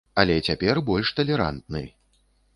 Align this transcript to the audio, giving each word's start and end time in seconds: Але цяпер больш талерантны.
Але 0.21 0.37
цяпер 0.47 0.81
больш 0.87 1.13
талерантны. 1.21 1.85